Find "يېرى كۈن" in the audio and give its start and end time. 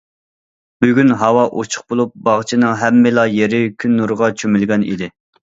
3.37-3.97